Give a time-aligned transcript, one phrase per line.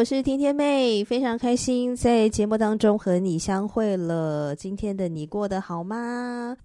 [0.00, 4.56] 我是天天妹，非常开心在节目当中和你相会了。
[4.56, 6.56] 今天的你过得好吗？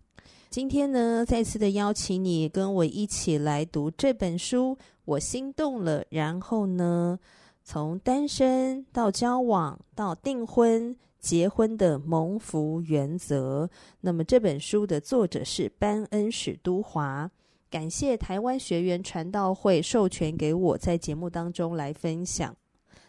[0.50, 6.06] 今天呢，再次的邀请你跟我一起来读这本书，我心动了。
[6.10, 7.20] 然后呢，
[7.62, 13.70] 从单身到交往到订婚、结婚的蒙福原则。
[14.00, 17.30] 那么这本书的作者是班恩史都华，
[17.70, 22.56] 感谢台湾学员传道会授权给我在节目当中来分享。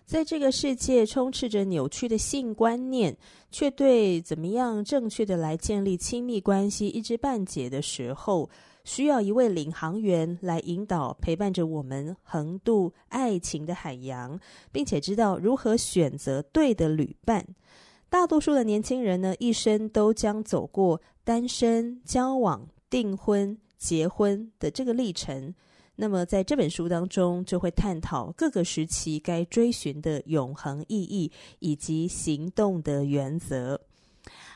[0.06, 3.16] 在这个世界充斥着扭曲的性观念，
[3.50, 8.48] 却对怎么样正确的来建立亲密关系一知半解的时候，
[8.84, 14.38] 需要一位领航员来引导，陪伴着我们横渡爱情的海洋，
[14.70, 17.44] 并且知道如何选择对的旅伴。
[18.08, 25.52] 大多数的年轻人呢，一生都将走过单身、交往、订婚、结婚的这个历程。
[25.97, 33.80] 那么，在这本书当中，就会探讨各个时期该追寻的永恒意义以及行动的原则。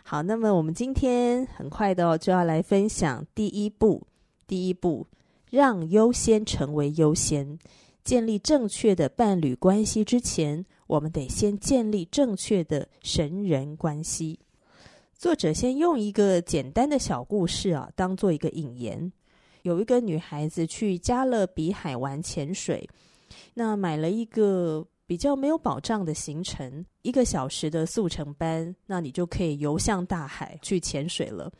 [0.05, 4.06] 好，那么我们今天很快的哦就要来分享第一步。
[4.47, 5.06] 第一步，
[5.48, 7.58] 让优先成为优先。
[8.02, 14.41] 建立正确的伴侣关系之前，我们得先建立正确的神人关系。
[15.16, 19.12] 作者先用一个简单的小故事啊，当做一个引言。
[19.62, 22.88] 有一个女孩子去加勒比海玩潜水，
[23.54, 31.53] 那买了一个比较没有保障的行程，一个小时的速成班，那你就可以游向大海去潜水了。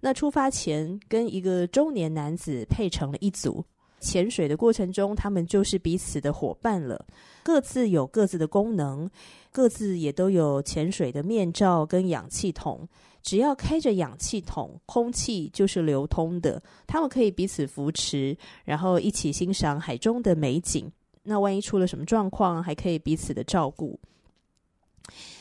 [0.00, 3.64] 那出发前跟一个中年男子配成了一组，
[4.00, 7.06] 潜水的过程中，他们就是彼此的伙伴了，
[7.42, 9.10] 各自有各自的功能，
[9.50, 12.86] 各自也都有潜水的面罩跟氧气筒。
[13.24, 16.62] 只要开着氧气筒，空气就是流通的。
[16.86, 20.88] 他们可以彼此扶持，然后一起欣赏海中的美景。
[21.22, 23.98] 那万一出了什么状况，还可以彼此的照顾。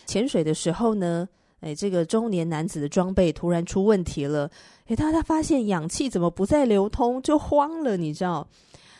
[0.06, 1.28] 潜水的时候呢，
[1.60, 4.50] 哎，这个中年男子的装备突然出问题了。
[4.86, 8.48] 哎，他他发现氧气怎么不再流通，就慌了，你知道。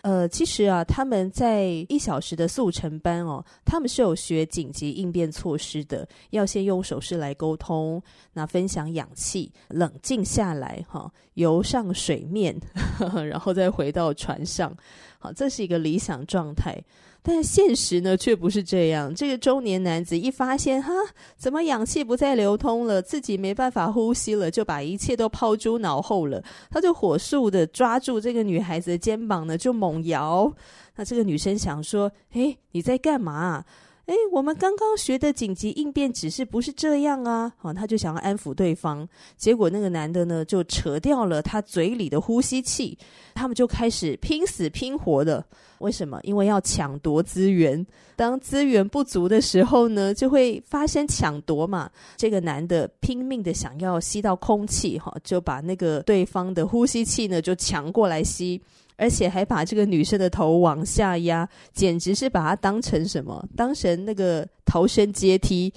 [0.04, 8.04] 呃，其实啊，他们在一小时的速成班哦，他们是有学紧急应变措施的，要先用手势来沟通，
[8.34, 12.54] 那分享氧气，冷静下来哈，游上水面，
[13.30, 14.76] 然后再回到船上，
[15.20, 16.78] 好，这是一个理想状态。
[17.26, 19.16] 但现实呢，却不是这样。
[19.16, 20.92] 这个中年男子一发现，哈，
[21.38, 26.44] 怎么氧气不再流通了，自己没办法呼吸了，就把一切都抛诸脑后了。
[26.70, 30.54] 他就火速的抓住这个女孩子的肩膀呢，就猛摇。
[30.98, 33.64] 那这个女生想说：“诶，你在干嘛？”
[34.06, 37.54] 哎，我们刚刚学的紧急应变指示不是这样啊！
[37.58, 42.98] 好，他就想要安抚对方，结果那个男的呢就扯掉了他嘴里的呼吸器，
[43.34, 45.46] 他们就开始拼死拼活的。
[45.80, 46.20] 为什么？
[46.24, 47.86] 因为要抢夺资源。
[48.18, 51.90] 当资源不足的时候呢，就会发生抢夺嘛。
[52.18, 58.62] 这个男的拼命的想要吸到空气，哈，就把那个对方的呼吸器呢就抢过来吸。
[58.96, 63.48] 而且还把这个女生的头往下压，简直是把她当成什么？
[63.56, 65.74] 当成那个逃生阶梯。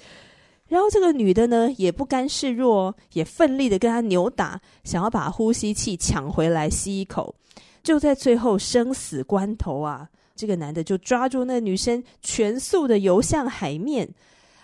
[0.67, 7.33] 然后这个女的呢，也不甘示弱，也奋力的跟他扭打，想要把呼吸器抢回来吸一口。
[7.81, 14.09] 就在最后生死关头啊，这个男的就抓住那女生，全速的游向海面。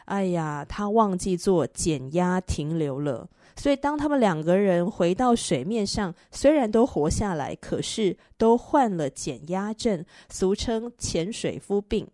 [0.04, 3.30] 哎呀，他忘记做减压停留了。
[3.56, 12.08] 所以，当他们两个人回到水面上，虽然都活下来，可是都患了减压症，俗称潜水夫病。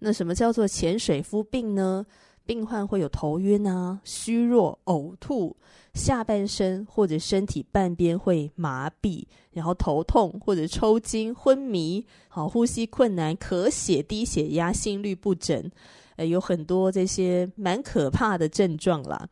[0.00, 2.04] 那什么叫做潜水夫病呢？
[2.46, 5.56] 病患会有头晕啊、虚弱、呕吐，
[5.94, 15.70] 下半身或者身体半边会麻痹，然后头痛或者抽筋、昏迷，好，呼吸困难、咳血、低血压、心律不整，
[16.16, 19.26] 呃，有很多这些蛮可怕的症状啦。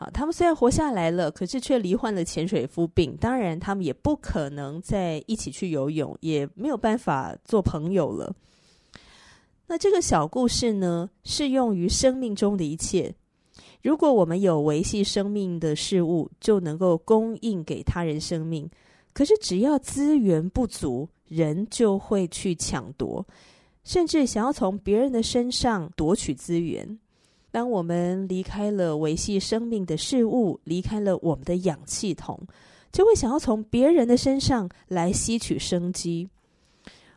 [0.00, 3.14] 啊，他们虽然活下来了，可是却罹患了潜水夫病。
[3.20, 8.34] 当然，他们也不可能再一起去游泳，也没有办法做朋友了。
[9.66, 13.14] 那这个小故事呢，适用于生命中的一切。
[13.82, 18.66] 如果我们有维系生命的事物，就能够供应给他人生命。
[19.12, 23.26] 可是只要资源不足，人就会去抢夺，
[23.84, 26.98] 甚至想要从别人的身上夺取资源。
[27.50, 32.38] 当我们离开了维系生命的事物，离开了我们的氧气筒，
[32.92, 36.28] 就会想要从别人的身上来吸取生机，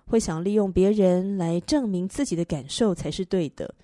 [0.05, 3.75] 会想利用别人来证明自己的感受才是对的。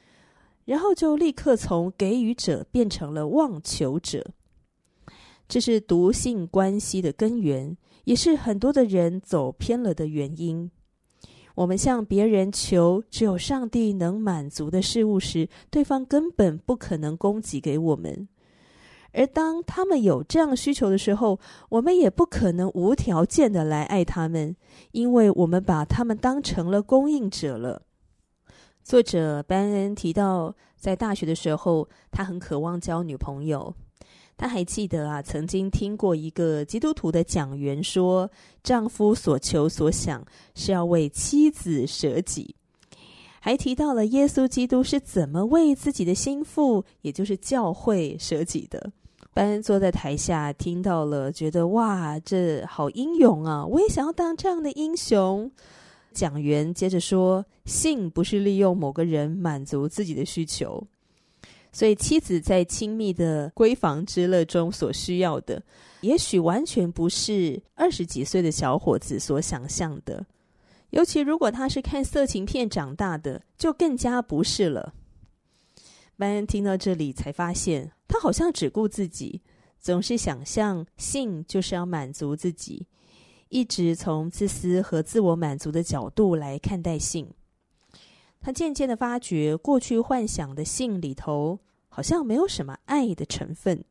[0.66, 4.24] 然后就立刻从给予者变成了妄求者，
[5.48, 10.70] 这是毒性关系的根源，也是很多的人走偏了的原因。
[11.56, 18.28] 我们向别人求只有上帝能满足的事物时，对方根本不可能供给给我们；
[19.12, 24.56] 而当他们有这样需求的时候，我们也不可能无条件的来爱他们，
[24.92, 27.82] 因为我们把他们当成了供应者了。
[28.84, 33.76] 作者班恩提到，在大学的时候，他很渴望交女朋友。
[34.40, 38.32] 他还记得啊，曾经听过一个基督徒的讲员说，
[38.64, 40.26] 丈夫所求所想
[40.56, 42.56] 是要为妻子舍己。
[43.42, 48.92] 还提到了耶稣基督是怎么为自己的心腹，也就是教会舍己的。
[49.34, 53.66] 班恩坐在台下听到了，觉得哇，这好英勇啊！
[53.66, 55.52] 我也想要当这样的英雄。
[56.14, 60.88] 讲员接着说：“性不是利用某个人满足自己的需求，
[61.80, 65.64] 所以妻子在亲密的闺房之乐中所需要的，
[66.02, 70.26] 也许完全不是二十几岁的小伙子所想象的。
[70.90, 74.94] 尤其如果他是看色情片长大的，就更加不是了。”
[76.20, 79.42] 班恩听到这里，才发现他好像只顾自己，
[79.80, 82.88] 总是想象性就是要满足自己。
[83.48, 87.32] 一直从自私和自我满足的角度来看待性，
[88.42, 91.58] 他渐渐的发觉，过去幻想的性里头
[92.00, 93.84] 好像没有什么爱的成分。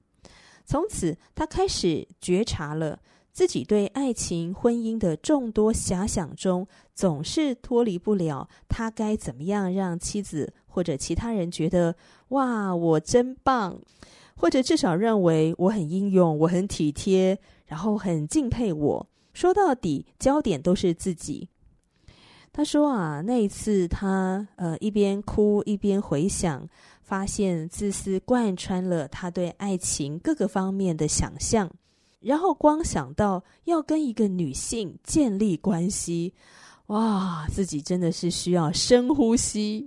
[0.65, 2.99] 从此，他开始觉察了
[3.35, 11.95] 自己对爱情、婚姻的众多遐想中，总是脱离不了他该怎么样让妻子或者其他人觉得
[12.33, 13.79] “哇，我真棒”，
[14.35, 19.07] 或者至少认为我很英勇、我很体贴，然后很敬佩我。
[19.35, 21.51] 说到底，焦点都是自己。
[22.53, 26.69] 他说啊，那一次他呃一边哭一边回想，
[27.03, 31.71] 发现自私贯穿了他对爱情各个方面的想象。
[32.21, 36.35] 然后光想到要跟一个女性建立关系，
[36.87, 39.87] 哇，自己真的是需要深呼吸。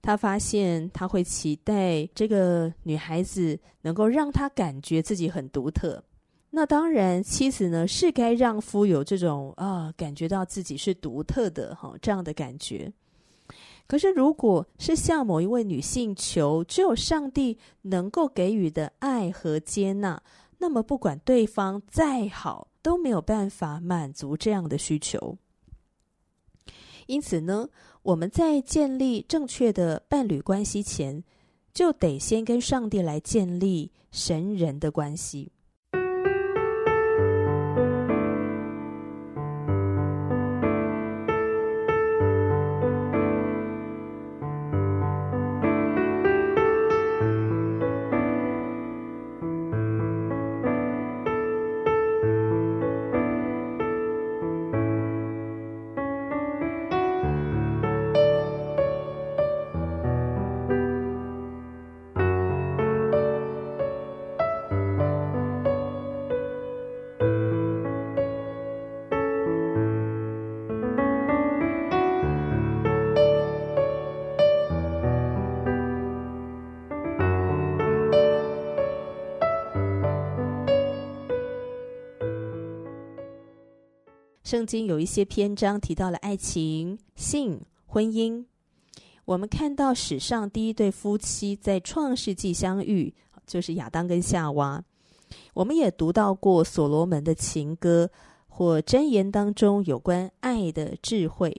[0.00, 6.02] 他发现他会期待这个女孩子能够让他感觉自己很独特。
[6.50, 12.92] 那当然，妻子呢是该让夫有这种啊，感觉到自己是独特的哈这样的感觉。
[13.86, 20.22] 可是，如果是向某一位女性求只有上帝能够给予的爱和接纳，
[20.58, 25.36] 那么不管对方再好，都没有办法满足这样的需求。
[27.06, 27.68] 因此呢，
[28.02, 31.22] 我们在建立正确的伴侣关系前，
[31.72, 35.52] 就得先跟上帝来建立神人的关系。
[84.48, 88.46] 圣经有一些篇章提到了爱情、性、婚姻。
[89.26, 93.12] 我们看到史上第一对夫妻在创世纪相遇，
[93.46, 94.82] 就是亚当跟夏娃。
[95.52, 98.10] 我们也读到过所罗门的情歌
[98.48, 101.54] 或箴言当中有关爱的智慧，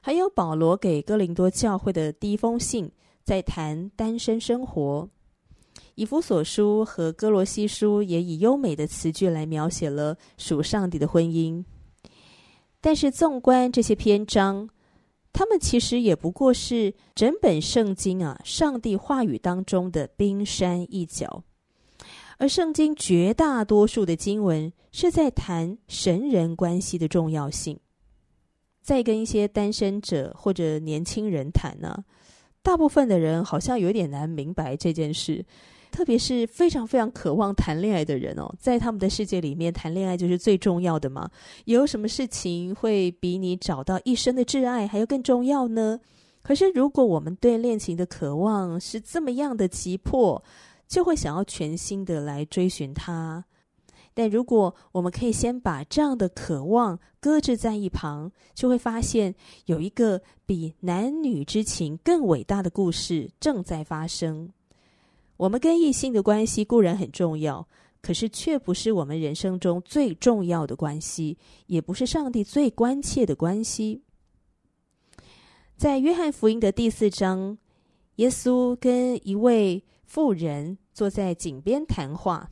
[0.00, 2.90] 还有保罗给哥林多教会的第一封信，
[3.22, 5.06] 在谈单身生活。
[5.96, 11.62] 以弗所书和哥罗西书也以优美的词句来描写了属上帝的婚姻。
[12.82, 14.68] 但是，纵观这些篇章，
[15.32, 21.44] 他们其实也不过是整本圣经啊，上帝话语当中的冰山一角。
[22.38, 27.78] 而圣经绝大多数的经文是在谈神人关系的重要性。
[28.82, 32.04] 再跟一些单身者或者年轻人谈呢，
[32.62, 35.46] 大部分的人好像有点难明白这件事。
[35.92, 41.30] 特别是非常非常渴望谈恋爱的人哦，在他们的世界里面，谈恋爱就是最重要的嘛。
[41.66, 46.00] 有什么事情会比你找到一生的挚爱还要更重要呢？
[46.42, 50.42] 可是，如果我们对恋情的渴望是这么样的急迫，
[50.88, 53.44] 就会想要全心的来追寻他。
[54.14, 59.34] 但如果我们可以先把这样的渴望搁置在一旁，就会发现
[59.66, 64.50] 有一个比男女之情更伟大的故事正在发生。
[65.36, 67.66] 我们跟异性的关系固然很重要，
[68.00, 71.36] 可是却不是我们人生中最重要的关系，
[71.66, 74.02] 也不是上帝最关切的关系。
[75.76, 77.58] 在约翰福音的第四章，
[78.16, 82.48] 耶稣跟一位妇人坐在井边谈话。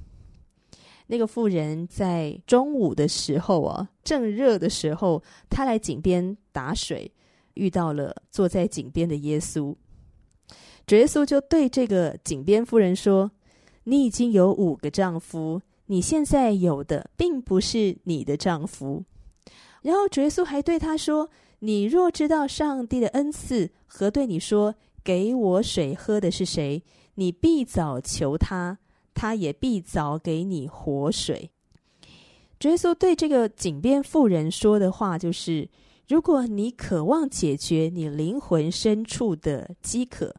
[1.06, 7.12] 那个妇人在中午的时候啊，正热的时候，她来井边打水，
[7.54, 9.74] 遇到了坐在井边的耶稣。
[10.90, 13.30] 主耶稣就对这个井边妇人说
[13.86, 19.04] ：“你已经有五个丈夫，你现在有的并不是你的丈夫。”
[19.82, 21.30] 然后主耶稣还对他说
[21.60, 26.82] ：“你若知道上帝的恩赐和对你说‘给我水喝’的是谁，
[27.14, 28.76] 你必早求他。”
[29.14, 31.52] 他也必早给你活水。
[32.62, 35.68] 耶稣对这个井边妇人说的话就是：
[36.08, 40.34] 如果你渴望解决你灵魂深处的饥渴，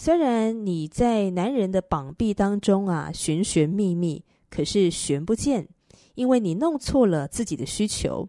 [0.00, 5.68] 虽然你在男人的膀臂当中啊寻寻觅觅，可是寻不见，
[6.14, 8.28] 因为你弄错了自己的需求。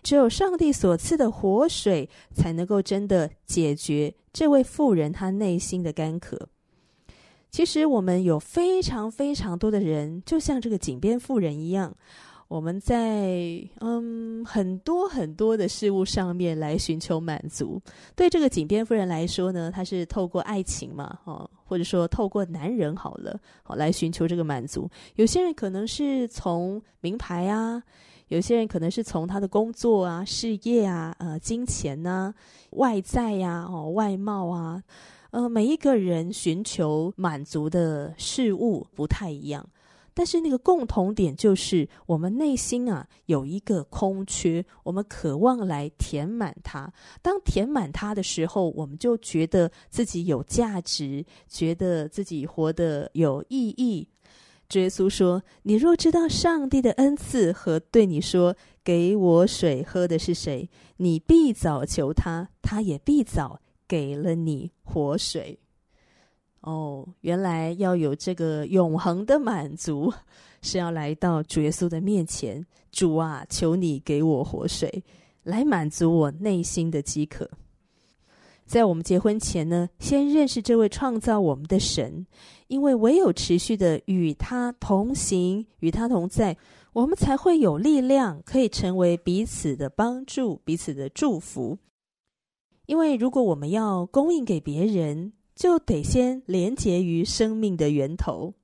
[0.00, 6.48] 只有上帝所赐的活水，才能够真的解决这位妇人她内心的干渴。
[7.50, 11.96] 其实我们有非常非常多的人，就像这个井边妇人一样，
[12.48, 17.80] 我们在嗯很多很多的事物上面来寻求满足。
[18.16, 24.88] 对这个井边夫人来说呢，她是透过爱情嘛，哦，或者说透过男人好了，好来寻求这个满足。
[25.16, 27.82] 有些人可能是从名牌啊，
[28.28, 32.34] 有些人可能是从他的工作啊、事业啊、呃、金钱呐、啊、
[32.70, 34.82] 外在呀、哦、外貌啊。
[35.30, 39.68] 呃，每一个人寻求满足的事物不太一样，
[40.18, 46.92] 但是那个共同点就是我们内心啊有一个空缺，我们渴望来填满它。
[47.22, 54.08] 当填满它的时候，我们就觉得自己有价值，觉得自己活得有意义。
[54.72, 65.58] 耶稣说：“你若知道上帝的恩赐和对你说‘给我水喝’的是谁，你必早求他，他也必早。”给了你活水
[66.60, 70.12] 哦，原来要有这个永恒的满足，
[70.60, 72.64] 是要来到主耶稣的面前。
[72.90, 75.04] 主啊，求你给我活水，
[75.42, 77.48] 来满足我内心的饥渴。
[78.64, 82.26] 在我们结婚前呢，先认识这位创造我们的神，
[82.66, 86.56] 因为唯有持续的与他同行、与他同在，
[86.92, 91.78] 我们才会有力量，可以成为彼此的帮助、彼此的祝福。
[92.86, 98.54] 因为如果我们要供应给别人，就得先连结于生命的源头，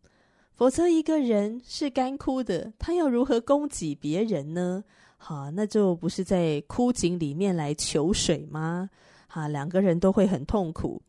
[0.54, 4.84] 否则一个人是干枯的，他要如何供给别人呢？
[5.16, 8.88] 好，那就不是在枯井里面来求水吗？
[9.26, 11.02] 好，两个人都会很痛苦。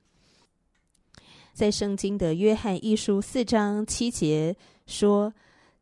[1.54, 5.32] 在圣经的约翰一书四章七节说：“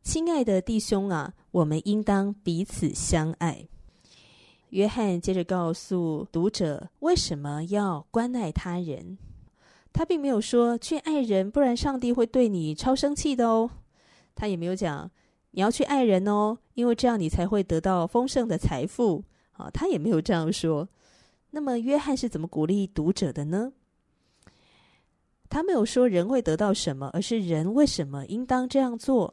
[0.04, 3.66] 亲爱的弟兄啊，我们应当彼此相爱。”
[4.68, 9.16] 约翰接着告诉读者，为什么要关爱他人？
[9.94, 13.70] 他并没有说去爱人，不然上帝会对你超生气的哦。
[14.34, 15.08] 他也没有讲
[15.52, 19.24] 你要去爱人哦，因为这样你才会得到丰盛的财富。
[19.52, 20.88] 啊，他也没有这样说。
[21.50, 23.72] 那么约翰是怎么鼓励读者的呢？
[25.48, 29.32] 他没有说人会得到什么，而是人为什么应当这样做。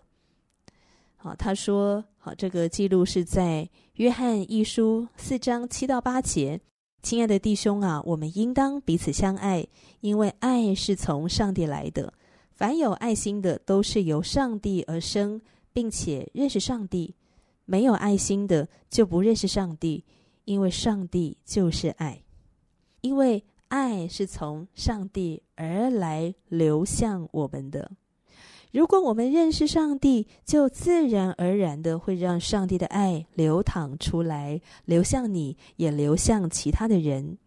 [1.18, 6.62] 好，他说：“好，这个记录是在约翰一书四章七到八节。
[7.02, 9.68] 亲爱的弟兄啊，我们应当彼此相爱，
[10.02, 12.14] 因为爱是从上帝来的。
[12.52, 15.42] 凡有爱心的，都是由上帝而生，
[15.74, 17.16] 并且认识上帝；
[17.66, 20.06] 没有爱心的，就不认识上帝，
[20.46, 22.22] 因为上帝就是爱。
[23.02, 27.92] 因为爱是从上帝而来，流向我们的。”
[28.72, 37.38] 如果我们认识上帝，就自然而然的会让上帝的爱流淌出来，流向你，也流向其他的人。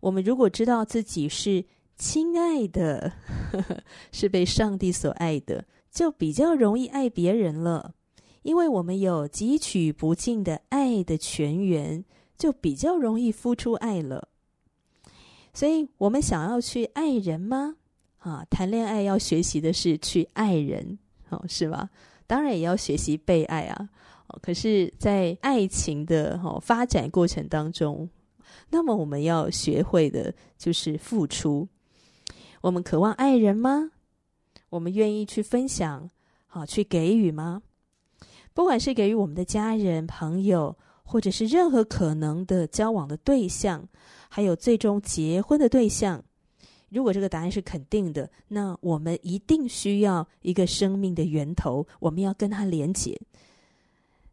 [0.00, 1.64] 我们如果知道自己是
[1.96, 3.12] 亲爱的，
[3.52, 7.94] 呵呵，是被上帝所爱的，就比较容易爱别人了，
[8.42, 12.04] 因为我们有汲取不尽的爱的泉源，
[12.36, 14.28] 就比较容易付出爱了。
[15.52, 17.77] 所以，我们想要去爱人吗？
[18.28, 20.98] 啊，谈恋爱要学习的是去爱人，
[21.30, 21.88] 哦，是吧？
[22.26, 23.88] 当然也要学习被爱啊。
[24.26, 28.06] 哦，可是，在爱情的哦发展过程当中，
[28.68, 31.66] 那么我们要学会的就是付出。
[32.60, 33.90] 我们渴望爱人吗？
[34.68, 36.10] 我们愿意去分享，
[36.46, 37.62] 好，去给予吗？
[38.52, 43.88] 不管是给予我们的家人、朋友，或者是任何可能的交往的对象，
[44.28, 46.22] 还有最终结婚的对象，
[46.90, 53.20] 如果这个答案是肯定的，那我们一定需要一个生命的源头，我们要跟他连结。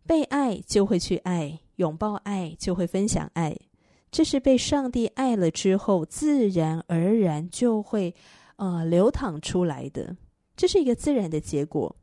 [0.05, 3.57] 被爱就会去爱，拥抱爱就会分享爱，
[4.11, 8.13] 这是被上帝爱了之后，自然而然就会
[8.57, 10.15] 呃流淌出来的，
[10.55, 11.95] 这是一个自然的结果。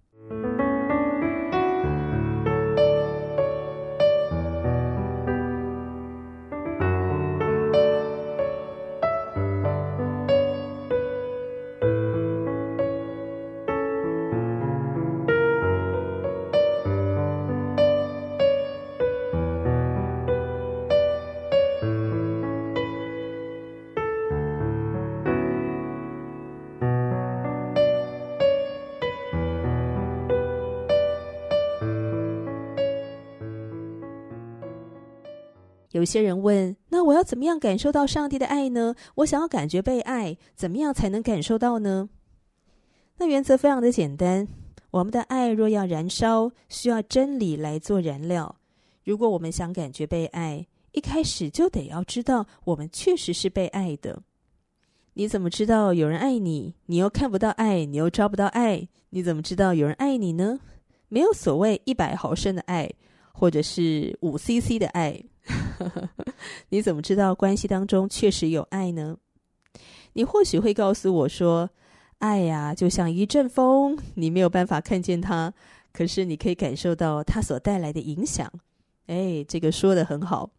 [36.03, 38.93] 有些人问：“那我要怎么样感受到上帝的爱呢？
[39.15, 42.11] 我想要感觉被爱，怎么样才能感受到呢？”
[43.19, 44.49] 那原则非常的简单：
[44.91, 48.57] 我们的爱若要燃烧，需要真理来做燃料。
[49.05, 54.25] 如果我们想感觉被爱，一开始就得要知道我们确实是被爱的。
[55.15, 56.75] 你怎么知道有人爱你？
[56.87, 60.59] 你又看不到爱，你又抓不到爱，你怎么知道有人爱你呢？
[61.09, 62.91] 没有所谓一百毫升的爱，
[63.33, 65.23] 或者是五 CC 的爱。
[66.71, 69.17] 你怎么知道关系当中确实有爱呢？
[70.15, 71.71] 你或许会告诉我说
[72.19, 75.53] ：“爱呀，就像一阵风，你没有办法看见它，
[75.93, 78.51] 可是你可以感受到它所带来的影响。”
[79.09, 80.51] 哎，这个说得很好。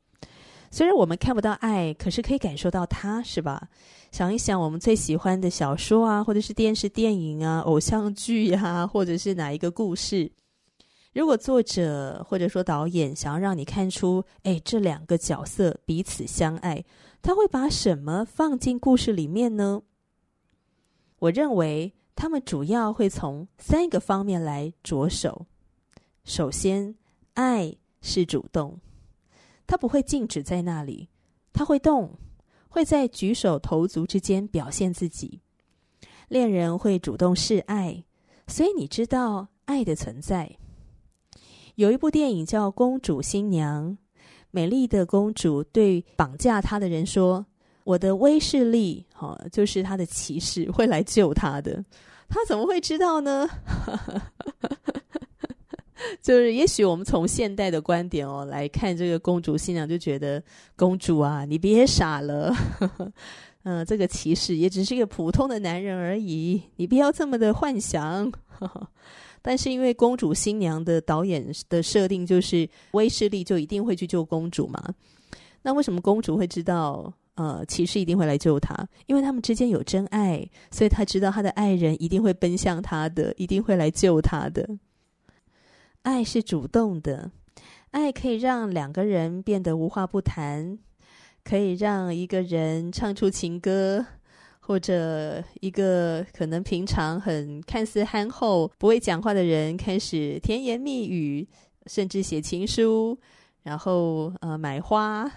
[0.72, 3.70] 虽然我们看不到爱，可是可以感受到它，是吧？
[4.12, 10.32] 想一想，我们最喜欢的小说啊，或者是电视、电影啊、偶像剧呀，或者是哪一个故事。
[11.14, 16.84] 如果作者或者说导演想要让你看出，哎，这两个角色彼此相爱，
[17.22, 19.84] 他会把什么放进故事里面呢？
[21.20, 25.46] 我认为他们主要会从三个方面来着手。
[26.24, 26.96] 首先，
[27.36, 28.80] 爱是主动，
[29.68, 31.10] 它不会静止在那里，
[31.54, 32.18] 它会动，
[32.70, 35.42] 会在举手投足之间表现自己。
[36.28, 38.04] 恋人会主动示爱，
[38.48, 40.58] 所以你知道爱的存在。
[41.76, 43.90] 有一部电影叫《公主新娘》，
[44.52, 47.44] 美丽的公主对绑架她的人说
[47.84, 51.84] ：“我的威势力，哈，就是她的骑士会来救她的。”
[52.30, 53.50] 她怎么会知道呢？
[56.22, 60.44] 就是也许我们从现代的观点哦来看这个公主新娘，就觉得
[60.76, 62.54] 公主啊，你别傻了，
[63.64, 68.32] 嗯、这个骑士也只是一个普通的男人而已，你不要这么的幻想。
[69.44, 74.82] 但是因为公主新娘的导演的设定就是威势力就一定会去救公主嘛，
[75.62, 78.74] 那为什么公主会知道呃骑士一定会来救她？
[79.06, 84.68] 因为他们之间有真爱，所以她知道她的爱人一定会奔向她的，一定会来救她的。
[86.04, 87.30] 爱是主动的，
[87.92, 90.80] 爱可以让两个人变得无话不谈，
[91.44, 94.06] 可以让一个人唱出情歌。
[94.66, 101.46] 或者一个可能平常很看似憨厚、不会讲话的人，开始甜言蜜语，
[101.88, 103.18] 甚至写情书，
[103.64, 105.30] 然后呃买花。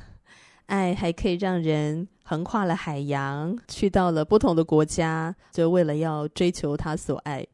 [0.67, 7.47] 爱还可以让人横跨了海洋，去到了不同的国家，就为了要追求他所爱。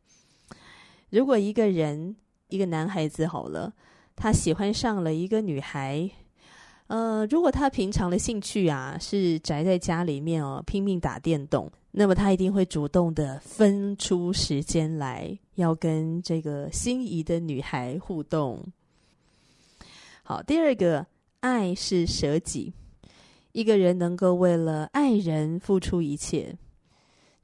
[1.11, 2.17] 如果一个人，
[2.49, 3.73] 一个男孩子好了，
[4.15, 6.11] 他喜欢上了一个女孩。
[6.93, 18.63] 呃，如果他平常的兴趣啊是宅在家里面哦，拼命打电动，那么他一定会主动的分出时间来，要跟这个心仪的女孩互动。
[20.23, 21.07] 好，第二个，
[21.41, 22.75] 爱是舍己，
[23.53, 26.55] 一个人能够为了爱人付出一切。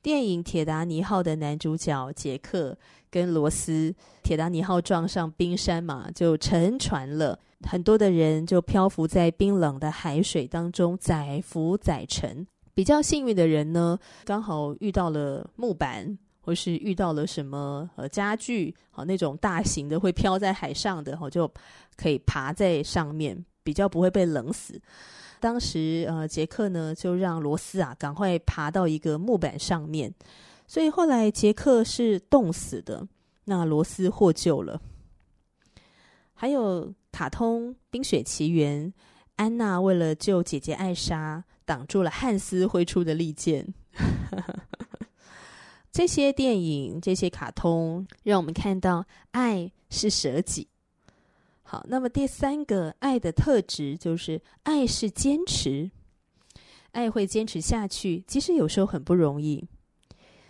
[0.00, 2.76] 电影《铁达尼号》的男主角杰克
[3.11, 7.38] 跟罗斯，铁达尼号撞上冰山嘛，就沉船了。
[7.68, 12.46] 很多的人就漂浮在冰冷的海水当中，载浮载沉。
[12.72, 21.50] 比较幸运的人呢，刚好遇到了木板，或是遇到了什么呃家具，好那种大型的会漂在海上的，就
[21.96, 24.80] 可以爬在上面，比较不会被冷死。
[25.40, 30.12] 当时呃杰克呢就让罗斯啊赶快爬到一个木板上面，
[30.66, 33.07] 所以后来杰克是冻死的，
[33.44, 34.81] 那罗斯获救了。
[36.35, 38.92] 还有卡通《冰雪奇缘》，
[39.37, 43.66] 安娜为了救姐姐艾莎，挡住了汉斯挥出的利剑。
[45.90, 50.68] 这些电影、这些卡通，让我们看到爱是舍己。
[51.70, 55.90] 好，那么第三个爱的特质就是爱是坚持，
[56.92, 59.68] 爱会坚持下去，其实有时候很不容易。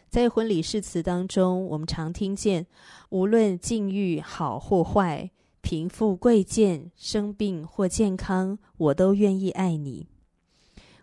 [0.09, 2.65] 在婚礼誓词当中，我们常听见，
[3.09, 5.29] 无论境遇好或坏，
[5.61, 10.07] 贫富贵贱，生病或健康，我都愿意爱你。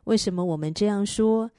[0.06, 1.52] 为什么我们这样说？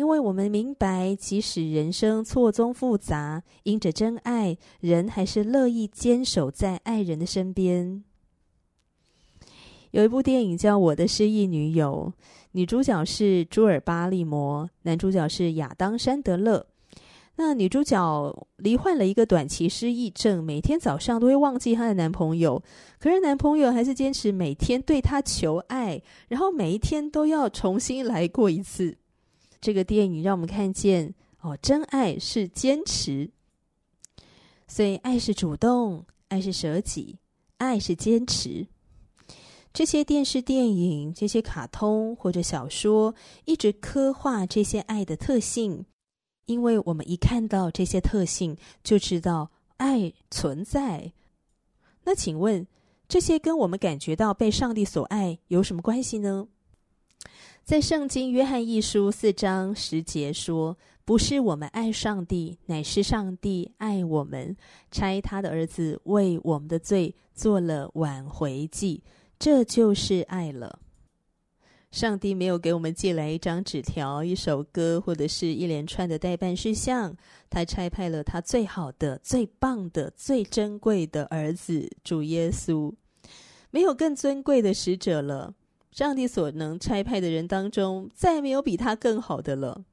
[0.00, 8.02] 因为我们明白，即使人生错综复杂，因着真爱，人还是乐意坚守在爱人的身边。
[9.90, 12.10] 有一部电影叫《我的失忆女友》，
[12.52, 16.64] 女主角是朱尔巴利摩，男主角是亚当山德勒。
[17.36, 22.62] 那女主角罹患了一个短期失忆症，每天早上都会忘记她的男朋友，
[22.98, 28.96] 可是男朋友还是坚持每天对她求爱，然后每一天都要重新来过一次。
[29.60, 33.30] 这个电影让我们看见哦，真爱是坚持，
[34.66, 37.18] 所以爱是主动，爱是舍己，
[37.58, 38.66] 爱是坚持。
[39.72, 45.86] 这些电视电影、这些卡通或者小说，一直刻画这些爱的特性，
[46.46, 51.12] 因为我们一看到这些特性，就知道爱存在。
[52.04, 52.66] 那请问，
[53.06, 56.48] 这些跟我们感觉到被上帝所爱有什么关系呢？
[57.64, 64.56] 在圣经约翰一书四章十节说：“不是我们爱上帝，乃是上帝爱我们，
[64.90, 69.04] 差他的儿子为我们的罪做了挽回祭，
[69.38, 70.80] 这就是爱了。”
[71.92, 77.16] 上帝没有给我们寄来一张纸条、一首歌或者是一连串的待办事项，
[77.48, 82.92] 他差派了他最好的、最棒的、最珍贵的儿子主耶稣，
[83.70, 85.54] 没有更尊贵的使者了。
[85.90, 89.84] 上帝所能差派的人当中，再没有比他更好的了。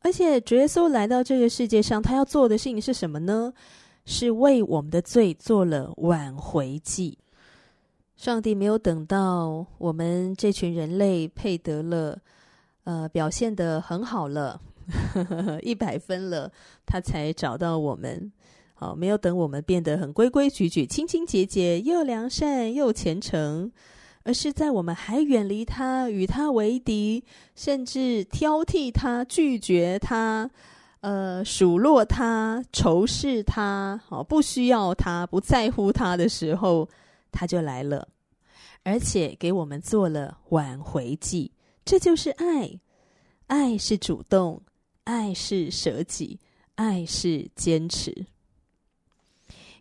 [0.00, 3.52] 而且，主耶稣来到这个世界上，他要做的事情是什么呢？
[4.04, 7.18] 是为我们的罪做了挽回祭。
[8.16, 12.18] 上帝没有等到我们这群人类配得了，
[12.84, 14.60] 呃，表现得很好了，
[15.62, 16.50] 一百分了，
[16.86, 18.32] 他才找到我们。
[18.74, 23.70] 好，没有等我们变得很规规矩矩、清清洁洁，又良善又虔诚。
[24.28, 27.24] 而是在我们还远离他、与他为敌，
[27.56, 30.50] 甚至挑剔他、拒绝他、
[31.00, 36.86] 呃数落他、仇视他、好不需要他、不在乎他的时候，
[37.32, 38.06] 他就来了，
[38.82, 41.50] 而且给我们做了挽回计。
[41.86, 42.78] 这就是爱，
[43.46, 44.60] 爱是主动，
[45.04, 46.38] 爱是舍己，
[46.74, 48.26] 爱是坚持。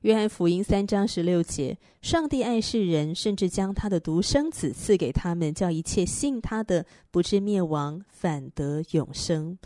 [0.01, 9.57] 约翰福音三章十六节：上帝爱世人，甚至将他的独生子赐给他们，叫一切信他的不至灭亡，反得永生。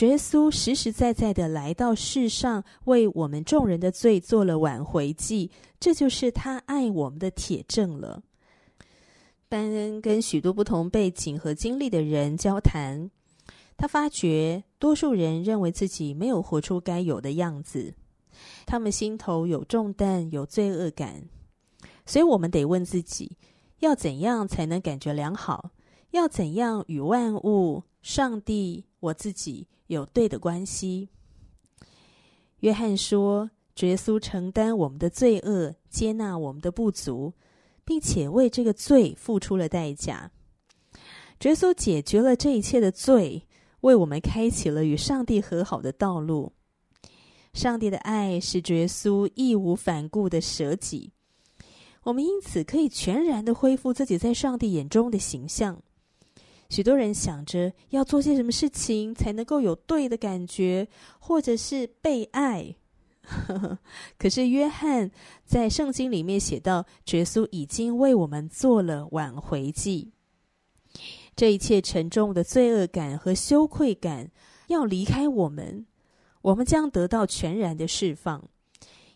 [0.00, 8.22] 耶稣实实在在的来到世上，为我们众人的罪做了挽回祭，这就是他爱我们的铁证了。
[9.48, 13.10] 班恩跟许多不同背景和经历的人交谈，
[13.76, 17.94] 他发觉多数人认为自己没有活出该有的样子。
[18.64, 21.28] 他们心头有重担，有罪恶感，
[22.04, 23.36] 所以我们得问自己：
[23.80, 25.70] 要怎样才能感觉良好？
[26.12, 31.10] 要怎样与万物、上帝、我自己有对的关系？
[32.60, 37.34] 约翰说：“耶稣承担我们的罪恶，接纳我们的不足，
[37.84, 40.30] 并且为这个罪付出了代价。
[41.42, 43.46] 耶稣解决了这一切的罪，
[43.82, 46.52] 为我们开启了与上帝和好的道路。”
[47.56, 51.10] 上帝的爱是耶稣义无反顾的舍己，
[52.02, 55.82] 我们因此可以全然的恢复自己在上帝眼中的形象。
[56.68, 60.86] 许多人想着要做些什么事情才能够有对的感觉，
[61.18, 62.76] 或者是被爱。
[64.18, 65.10] 可是约翰
[65.46, 70.10] 在圣经里面写到，耶稣已经为我们做了挽回祭，
[71.34, 74.30] 这一切沉重的罪恶感和羞愧感
[74.66, 75.86] 要离开我们。
[76.46, 78.40] 我们将得到全然的释放。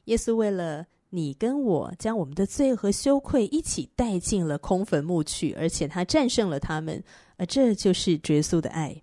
[0.07, 7.01] 耶稣为了你跟我，将我们的罪和羞愧一起带进了空坟墓去，而且他战胜了他们。
[7.37, 9.01] 而这就是耶稣的爱。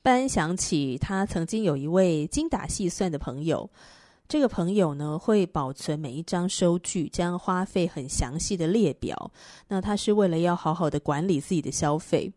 [0.00, 3.68] 班想起他曾经有一位精打细算的朋友，
[4.26, 9.30] 这个朋友呢会保存每一张收据，将花费很详细的列表。
[9.68, 12.32] 那他是为了要好好的管理自己的消费。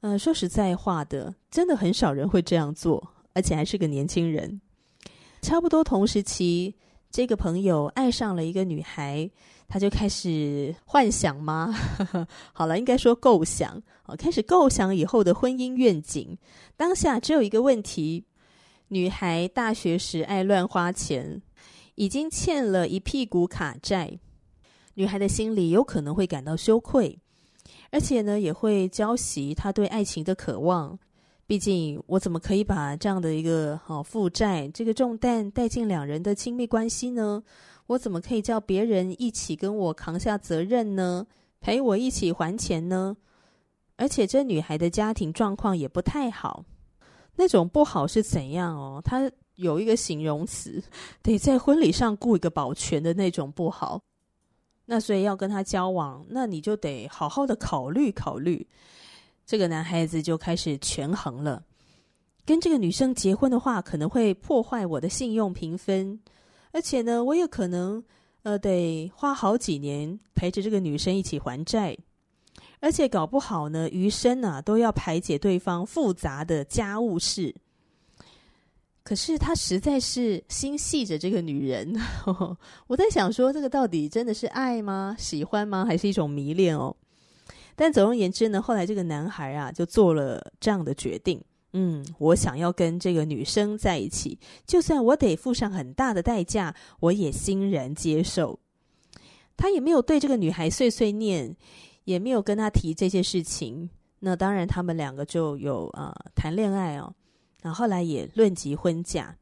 [0.00, 3.14] 呃，说实在话的，真的很少人会这样做。
[3.34, 4.60] 而且还是个年轻人。
[5.40, 6.74] 差不多同时期，
[7.10, 9.28] 这个朋友爱上了一个女孩，
[9.66, 11.74] 他就开始幻想吗？
[12.52, 16.38] 好了，应该说构想哦，开始构想以后的婚姻愿景。
[16.76, 18.24] 当下只有一个问题：
[18.88, 21.42] 女孩大学时爱乱花钱，
[21.96, 24.18] 已经欠了一屁股卡债。
[24.94, 27.18] 女孩的心里有可能会感到羞愧，
[27.90, 30.98] 而且呢，也会浇熄她对爱情的渴望。
[31.52, 37.42] 毕竟，我怎么可以把这样的一个好负债这个重担带进两人的亲密关系呢？
[37.88, 41.26] 我怎么可以叫别人一起跟我扛下责任呢？
[41.60, 43.14] 陪我一起还钱呢？
[43.96, 46.64] 而且，这女孩的家庭状况也不太好。
[47.36, 49.02] 那种不好是怎样哦？
[49.04, 50.82] 她有一个形容词，
[51.20, 54.00] 得在婚礼上顾一个保全的那种不好。
[54.86, 58.66] 那所以要跟她交往，那你就得好好的考虑考虑。
[59.52, 61.62] 这个男孩子就开始权衡了，
[62.46, 66.18] 跟这个女生结婚的话，可能会破坏我的信用评分，
[66.70, 68.02] 而且呢，我也可能
[68.44, 71.94] 呃得花好几年陪着这个女生一起还债，
[72.80, 77.54] 而且搞不好呢，余生啊都要排解对方复杂的家务事。
[79.02, 81.94] 可是他实在是心系着这个女人，
[82.88, 85.14] 我在想说，这个到底真的是爱吗？
[85.18, 85.84] 喜欢吗？
[85.84, 86.96] 还是一种迷恋哦？
[87.74, 91.42] 但总而言之呢，后来这个男孩啊，就做了这样的决定。
[91.72, 98.58] 嗯，我想要跟这个女生在一起，就算我得付上很大的代价，我也欣然接受。
[99.56, 101.56] 他也没有对这个女孩碎碎念，
[102.04, 103.88] 也没有跟她提这些事情。
[104.18, 107.14] 那当然，他们两个就有啊、谈恋爱哦。
[107.62, 109.36] 那后来也论及婚嫁，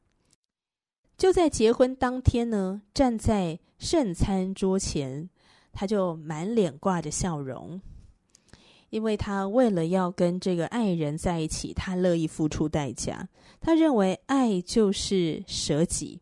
[1.17, 5.29] 就在结婚当天呢，站在圣餐桌前，
[5.73, 7.81] 他就满脸挂着笑容，
[8.91, 13.29] 因为他为了要跟这个爱人在一起，他乐意付出代价。
[13.61, 16.21] 他认为爱就是舍己。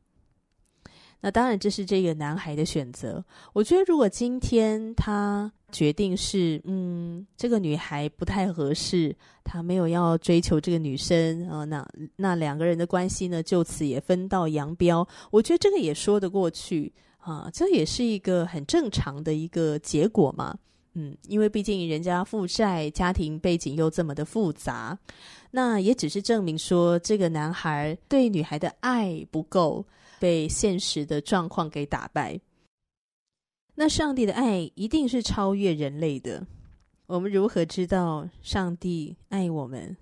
[1.20, 3.24] 那当然，这是这个男孩的选择。
[3.52, 11.84] 我觉得，如果今天他决定是，嗯，这个女孩不太合适，他没有要追求这个女生啊，那
[12.16, 15.06] 那两个人的关系呢，就此也分道扬镳。
[15.32, 20.56] 我觉得这个也说得过去啊，这也是一个很正常的一个结果嘛。
[20.98, 24.98] 嗯，因为毕竟人家负债，家庭背景又这么的复杂，
[25.52, 29.86] 那也只是证明说，这个男孩对女孩的爱不够。
[30.20, 32.40] 被现实的状况给打败。
[33.76, 36.44] 那上帝的爱一定是超越人类的。
[37.06, 39.96] 我们如何知道上帝爱我们？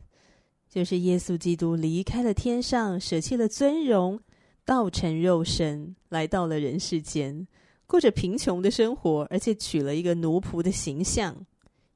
[0.70, 4.18] 就是耶稣基督离开了天上，舍弃了尊荣，
[4.64, 7.46] 道成肉身，来到了人世间，
[7.86, 11.46] 过着贫穷的生活，而且取了一个奴仆的形象。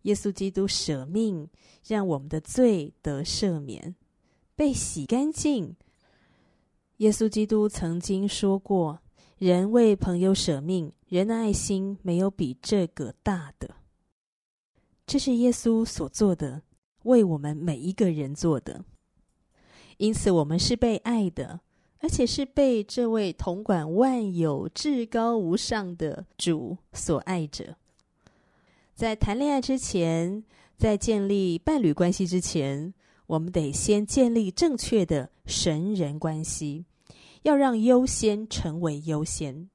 [0.02, 1.48] 耶稣基督舍命，
[1.86, 3.94] 让我们的罪得赦免，
[4.54, 5.76] 被洗干净。
[6.98, 9.00] 耶稣基督曾经说过
[9.36, 13.74] ：“人为朋友舍命，人的爱心没有比这个大的。”
[15.06, 16.62] 这是耶稣所做的，
[17.02, 18.84] 为我们每一个人做的。
[19.96, 21.60] 因此，我们是被爱的，
[22.00, 27.76] 而且是被这位统管万有、至高无上的主所爱着。
[28.94, 30.42] 在谈恋爱之前，
[30.76, 32.92] 在建立伴侣关系之前，
[33.26, 36.84] 我们得先建立正确的神人关系。
[37.42, 39.70] 要让优先成为优先。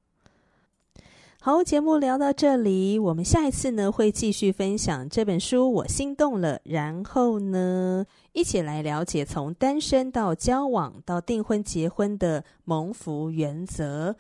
[1.45, 6.60] 好，节目聊到这里，我们下一次呢会继续分享这本书，我心动了。
[6.63, 8.03] 然后呢，
[8.34, 14.15] 一起来了解从单身到交往到订婚结婚的蒙福原则。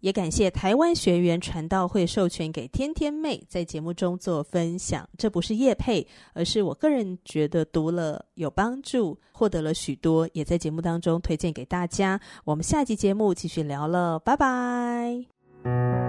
[0.00, 12.20] 也感谢台湾学员传道会授权给天天妹在节目中做分享，这不是叶配，而是我个人觉得读了有帮助，获得了许多，也在节目当中推荐给大家。
[12.44, 16.05] 我们下集节目继续聊了，拜拜。